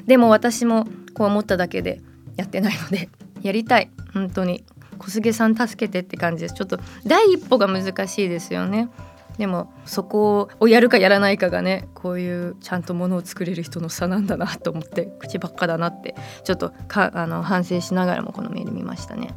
[0.07, 2.01] でも私もこう思っただけで
[2.37, 3.09] やってないので
[3.43, 3.91] やりたい。
[4.15, 4.65] 本当に。
[4.97, 6.55] 小菅さん助けてって感じです。
[6.55, 8.89] ちょっと第一歩が難しいですよね。
[9.39, 19.35] でもそこをやるかやらないかがねこういうちゃんとものを作れる人の差なんだなと思って口ばっかだなってちょっとかあの反省しながらもこのメール見ましたね。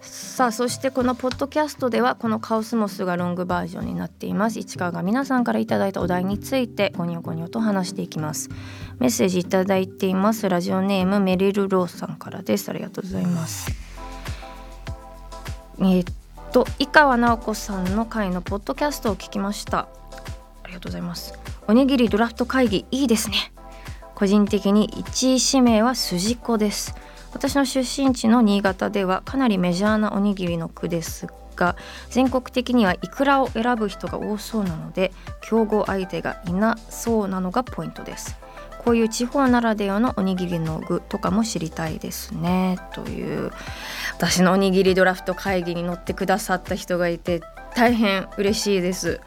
[0.00, 4.60] さあそしてこのポッドキャストではこのカオスモスがロングバージョンになっています。
[4.60, 8.48] 市川が皆さんからいただいたお題についてゴニョゴニョと話していきます。
[9.00, 10.48] メッセージいただいています。
[10.48, 12.70] ラジオネームメリルローさんからです。
[12.70, 13.87] ありがとうございます。
[15.80, 16.14] えーっ
[16.52, 19.88] と井川直子さんの回のポッドキャストを聞きました。
[20.62, 21.38] ありがとうございます。
[21.66, 23.52] おにぎりドラフト会議いいですね。
[24.14, 26.94] 個人的に1位指名は筋子です。
[27.32, 31.76] 私の出身地の新潟ではかなりメジャーなおにぎりの具ですが
[32.10, 35.12] 全国的にはイクラを選ぶ人が多そうなので
[35.42, 38.36] 競合相手がいなそうなのがポイントです。
[38.88, 42.78] こういう地方ならではのおにぎりの具とかも知りたいですね。
[42.94, 43.52] という。
[44.16, 47.42] 私のおにぎりドラフト会議に乗ってくださった人がいて
[47.76, 49.20] 大変嬉しいです。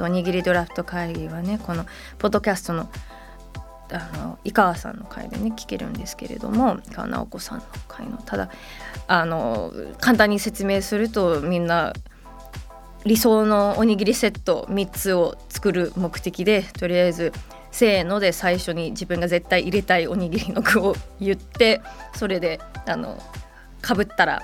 [0.00, 1.86] おにぎりドラフト会議はねこの
[2.18, 2.90] ポッドキャストの
[3.90, 8.18] あの井川さんの回でね聞けるんですけれども井川直子さんの回の。
[8.18, 8.50] ただ
[9.06, 11.94] あの簡単に説明するとみんな
[13.06, 17.32] 理想のおにぎりセット3つを作る目的でとりあえず
[17.76, 21.82] せーので最初に自分が絶対入れたいおにぎりの具を言って
[22.14, 23.22] それであの
[23.82, 24.42] かぶったら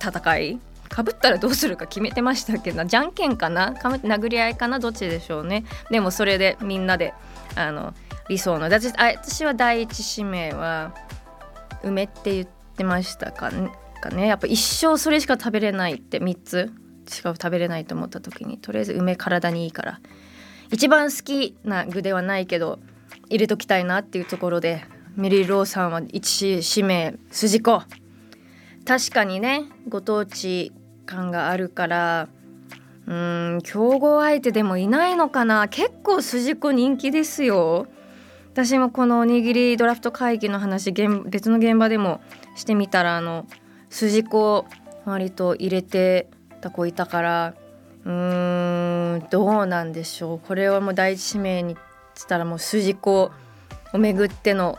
[0.00, 0.58] 戦い。
[0.88, 2.86] かぶったらどうするか決めてましたけな。
[2.86, 3.74] じゃんけんかな？
[3.74, 4.78] かぶ殴り合いかな？
[4.78, 5.64] どっちでしょうね。
[5.90, 7.12] でもそれでみんなで
[7.54, 7.94] あの
[8.28, 8.64] 理想の。
[8.64, 10.94] 私私は第一指名は
[11.82, 13.70] 梅って言ってましたかね。
[14.00, 16.70] かねやっぱ一生それしか食べれないって3つ
[17.08, 20.00] しか食べれないと思った時にとりあえず梅体にいいから。
[20.72, 22.78] 一番好きな具ではないけど
[23.28, 24.84] 入れときたいなっていうところで
[25.16, 27.82] メリー・ローさんは一指名筋子。
[28.84, 30.72] 確かにねご当地
[31.06, 32.28] 感があるから
[33.06, 35.68] うん競合相手でもいないのかな。
[35.68, 37.86] 結構筋子人気ですよ。
[38.54, 42.20] 私もこのおにぎりドラフト会議の話別の現場でも
[42.54, 43.46] してみたらあの
[43.90, 44.66] 筋子
[45.04, 46.28] 割と入れて
[46.60, 47.54] た子いたから
[48.04, 51.76] うーんどうなんでしょうこれはもう第一指名に
[52.14, 53.30] したらもう筋子
[53.92, 54.78] をめぐっての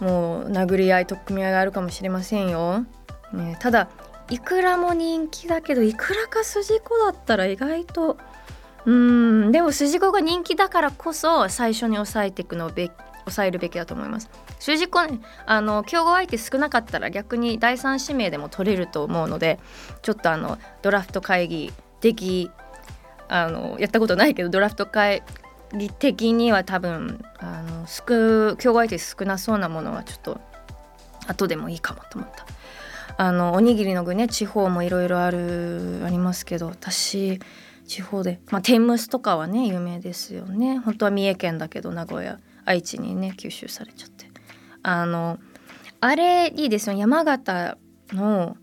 [0.00, 2.84] もう殴り合い取っ組み合いがあるかもしれませんよ。
[3.32, 3.88] ね、ただ
[4.28, 8.16] いくらも人気だけどいくらか筋子だったら意外と
[8.86, 12.90] うんでも筋子が人気だからこそ最初に抑えていくのをべ
[13.24, 19.58] 抑えるべきだと思います筋子ねあの競合相手少なかったら逆に第三指名でも取れると思うので
[20.02, 22.50] ちょっとあのドラフト会議的
[23.28, 25.22] あのやったことないけどドラフト会
[25.72, 30.40] 議的には多分あの少競合相手少なそうなものはちょっと
[31.28, 32.46] 後でもいいかもと思った。
[33.16, 37.38] あのおにぎりの具ね地方もいろいろあるありますけど私
[37.86, 40.78] 地方でまあ天むすとかはね有名ですよね。
[40.78, 44.30] 本当は三重県だけど名古屋愛知にね吸収されちゃって。
[44.82, 45.38] あの
[46.00, 46.96] あれいいですよ。
[46.96, 47.76] 山形
[48.12, 48.56] の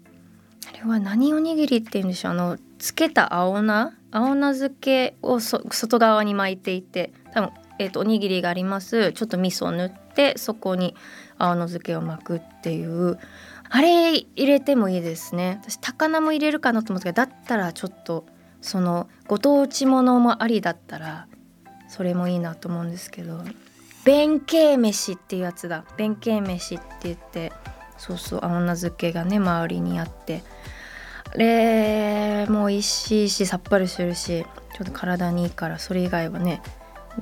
[0.69, 2.31] あれは何おにぎりって言うんでしょう。
[2.31, 3.93] あのつけた青菜？
[4.11, 9.11] 青菜漬けを外側に巻いていて多分、えー、とおにぎりがあります。
[9.13, 10.95] ちょっと味噌を塗ってそこに
[11.37, 13.19] 青菜漬けを巻くっていう。
[13.69, 15.59] あれ入れてもいいですね。
[15.61, 18.25] 私高菜も入れるかなと思ったけどだったらちょっと
[18.61, 21.27] そのご当地ものもありだったら
[21.89, 23.43] それもいいなと思うんですけど。
[24.05, 25.83] 弁慶飯っていうやつだ。
[25.97, 27.51] 弁慶飯って言って
[27.97, 30.43] そうそう青菜漬けがね周りにあって。
[31.35, 36.61] れも美味しいしさっぱりするしちょっと体にいいからそれ以外はね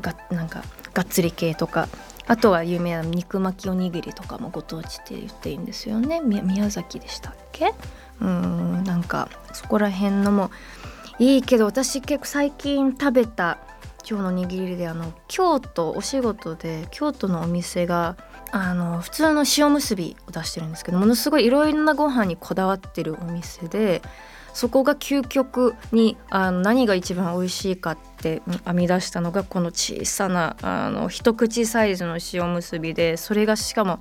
[0.01, 0.63] がなんか
[0.93, 1.87] がっつり系とか
[2.27, 6.21] あとは有名な肉巻きおにぎりとかもご当地って言っていいんですよね。
[6.21, 7.73] 宮崎でしたっけ？
[8.19, 10.49] うんなんかそこら辺のも
[11.19, 13.59] いいけど私結構最近食べた
[14.07, 18.15] 今日のおにぎりであの京都お仕事で京都のお店が
[18.51, 24.03] あの普通の塩むすびを出してるんですけどものすごいいろいろなご飯にこだわってるお店で
[24.53, 33.99] そこが究極にあの何が一番美味しいかって編み出したのがこの小さなあの一口サイズの塩むすびでそれがしかも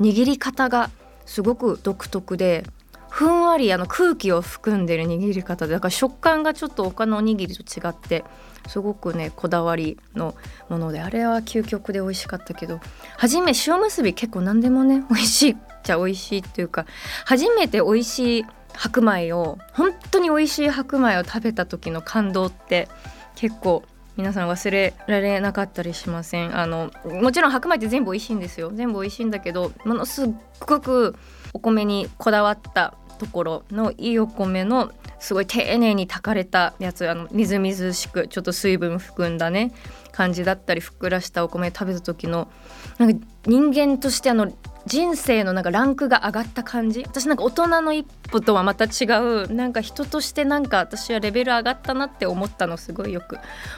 [0.00, 0.90] 握り方が
[1.26, 2.64] すごく独特で
[3.10, 8.24] ふんわりあの空気を含んでる握り方でだから食感がちょっと他のおにぎりと違って
[8.68, 10.34] すごくねこだわりの
[10.68, 12.80] ものであれは究極で美味しかったけど
[13.16, 16.86] 初め塩むすび結構何でもね美味しいっちゃ美味しいっていうか
[17.24, 18.44] 初めて美味しい
[18.74, 22.88] 白米を本当に美味しい白米を食べた時の感動って
[23.34, 23.82] 結構
[24.16, 26.56] 皆さん忘れられなかったりしません？
[26.56, 28.70] あのもちろん白米って全部美味しいんですよ。
[28.74, 30.28] 全部美味しいんだけどものすっ
[30.60, 31.16] ごく
[31.54, 39.72] お米にこだわったところのいいお米のすごい丁寧に炊かれたやつあのみずみずしくちょっと水分含んだね
[40.10, 42.50] 感じだったりふっくらしたお米食べた時の
[42.98, 44.50] なんか人間としてあの
[44.86, 47.02] 人生のなんかランクが上がった感じ？
[47.02, 53.36] 私なんか大人の一歩とはまた違うなんか人としてなんか私はレベル上がったなって思ったのすごいよく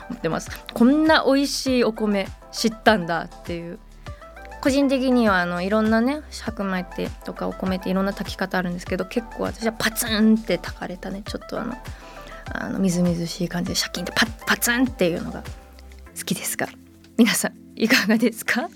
[0.09, 0.49] 思ってます。
[0.73, 3.81] こんな美味しいお米知ったんだっていう。
[4.63, 11.23] 個人的にはあのいろんなね白米ってとかお米っていろんな炊き方あるんですけど結構私はパツンって炊かれたね。
[11.27, 11.75] ちょっとあの
[12.47, 15.43] あのみずみずしい感じでシャキンってパパツンっていうのが
[16.17, 16.69] 好きですが。
[17.19, 18.69] 皆さんいかがですか？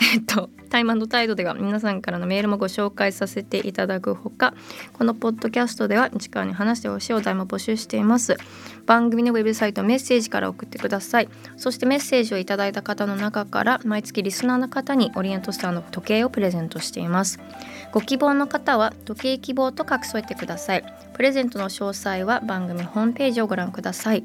[0.00, 4.54] えっとタイムタイドでは皆さんからのメールもご紹介させていただくほか
[4.92, 8.36] このポッドキャストでは市川に話してほしいお題も募集しています。
[8.84, 11.28] 番組のウェブサイトメッセージから送ってください。
[11.56, 17.38] そしてメッセージをいただいた方の中から毎月リスナーの方にオリエントスターの時計をプレゼントしています。
[17.92, 20.84] ご希望の方は時計希望と書き添えてください。
[21.12, 24.24] プレゼントの詳細は番組ホームページをご覧ください。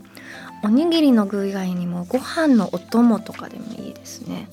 [0.63, 4.49] おにぎりの具以外にもご飯のお供とかでもいいですね。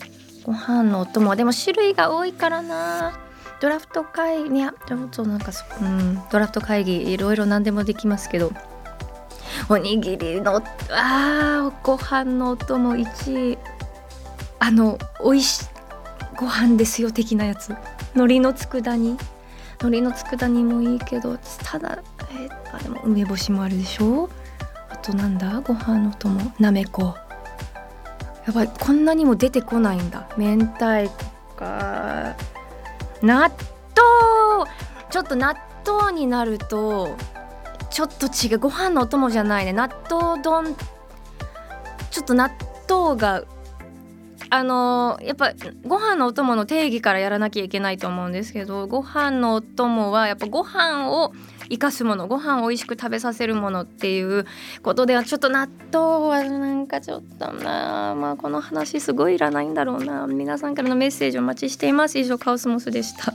[0.46, 1.34] ご飯のお供。
[1.34, 3.18] でも種類が多いからな。
[3.60, 4.56] ドラフト会議。
[4.56, 6.22] いやちょっとなんかそうん。
[6.30, 8.52] ドラフト会議いろいろ何でもできますけど。
[9.68, 13.58] おにぎりのあご飯のお供1位。
[14.60, 15.64] あの美味しい
[16.36, 17.74] ご飯ですよ的なやつ。
[18.14, 19.16] 海苔の佃煮。
[19.80, 21.98] 海苔の佃煮もいいけどただ
[22.30, 24.30] えあでも梅干しもあるでしょ。
[24.90, 25.60] あとなんだ？
[25.60, 26.40] ご飯のお供。
[26.60, 27.16] なめこ。
[28.46, 30.28] やばいこんなにも出てこないんだ。
[30.36, 32.36] 明太子か。
[33.22, 34.70] 納豆。
[35.10, 37.16] ちょっと納豆になると
[37.90, 39.72] ちょっと違うご飯のお供じゃないね。
[39.72, 40.76] 納豆丼。
[42.10, 42.50] ちょっと納
[42.88, 43.44] 豆が
[44.50, 45.52] あのやっぱ
[45.84, 51.32] ご飯のお供の定義からやらなきゃいけないと思うんですけどご飯のお供はやっぱご飯を
[51.68, 54.46] 生かすものご飯を美味しく食べさせるものっていう
[54.82, 58.14] ことではちょっと納豆はなんかちょっとな。
[58.14, 60.26] まあこの話すごいいらないんだろうな。
[60.26, 62.18] 皆さんからのメッセージお待ちしています。
[62.18, 63.34] 以上カオスモスでした。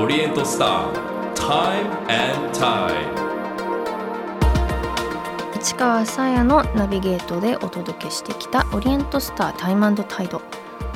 [0.00, 3.20] オリエントスター Time and Tide
[5.60, 10.40] 市川さやのナビゲートでお届けしてきたオリエントスタータイムタイド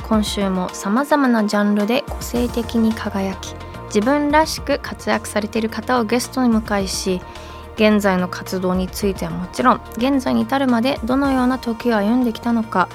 [0.07, 3.55] 今週もさまざまなジャンルで個性的に輝き
[3.87, 7.21] 自分らしく活躍されている方をゲストに迎えし
[7.75, 12.87] 現在の活動についてはもちろん現在に至るまでどのような時を歩んできたのか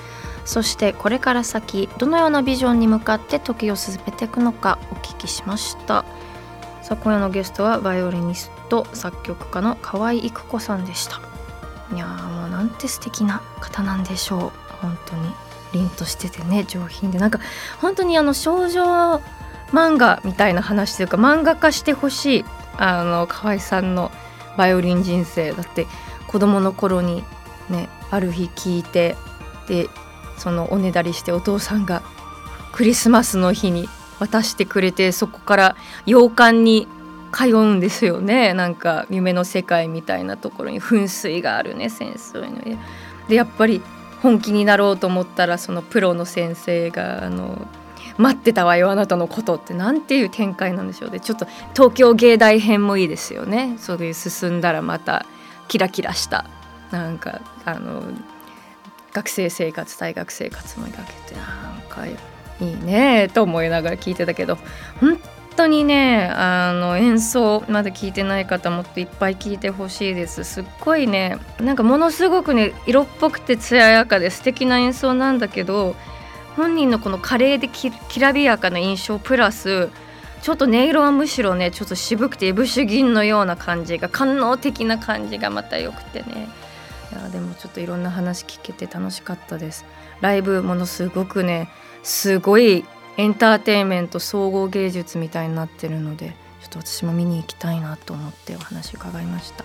[0.45, 6.05] そしてこれから先どのようなビジョンに向かって時を進めていくのかお聞きしました。
[6.83, 11.21] さあ今夜のゲストはバイオリニスト作曲家の河合育子さんでした。
[11.95, 14.73] いやーもうなんて素敵な方なんでしょう。
[14.81, 15.50] 本当に。
[15.73, 17.19] 凛としててね上品で。
[17.19, 17.41] なんか
[17.81, 19.21] 本当にあの少女
[19.73, 22.45] 漫画みたいな話というか漫画化してほしい
[22.77, 24.11] あの河合さんの
[24.57, 25.87] バイオリン人生だって
[26.27, 27.23] 子供の頃に
[27.69, 29.17] ねある日聞いて
[29.69, 29.89] で
[30.39, 32.03] そのおねだりしてお父さんが
[32.73, 36.89] クリスマスの日に渡してくれてそこから洋館に
[37.33, 38.55] 通うんですよね。
[38.55, 42.61] なんか夢の世界みたいなところに噴水があるね先生の
[43.29, 43.83] でやっぱり
[44.23, 47.67] 本気になろうと思ったらそのプロの先生があの
[48.19, 53.77] 待ってたわよあなたのことってなんていう展開なんでしょうでちょっと東京芸大編もいいですよね。
[53.79, 55.25] そういう進んだらまた
[55.69, 56.45] キラキラした
[56.91, 58.03] なんかあの
[59.13, 62.17] 学生生活大学生活も描けてなんかい
[62.61, 64.59] いねと思いながら聞いてたけど
[65.01, 65.19] 本
[65.61, 70.45] 当にねあの演奏まだ聞いてない方もっといっぱい聞いてほしいです。
[70.45, 75.97] すっごいねなんかものすごくね色っぽくて艶やかで素敵な演奏なんだけど
[76.57, 79.91] 本人のこの華麗できらびやかな印象プラス
[80.41, 86.49] ちょっと音色はむしろねちょっと渋くていぶし銀のような感じが官能的な感じがまた良くてね。
[87.13, 89.85] いやでもちょっといろんな話聞けて楽しかったです。
[90.23, 91.69] ライブものすごくね
[92.03, 92.85] すごい
[93.17, 99.65] エンターテインメント総合芸術みたいになってるのでちょっと私も見に行きたいなと思ってお話伺いました。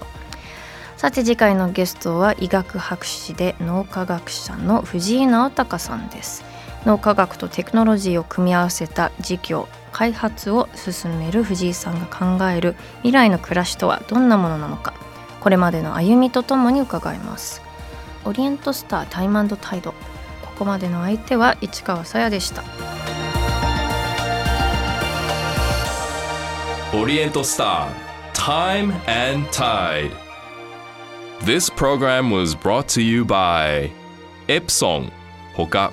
[0.98, 6.43] さて次回のゲストは医学博士で脳科学者の藤井直隆さんです。
[6.86, 14.93] 脳科学とテクノロジーを組み合わせた事業開発を進める藤井さんが考える未来の暮らしとはどんなものなのか。
[15.41, 17.62] これまでの歩みとともに伺います。
[18.24, 19.91] オリエントスタータイムタイド。
[19.91, 19.96] こ
[20.60, 22.64] こまでの相手は市川さやでした。
[26.96, 27.93] Oriental Star
[28.34, 30.12] Time and Tide.
[31.41, 33.91] This program was brought to you by
[34.48, 35.12] Epson
[35.54, 35.91] ほか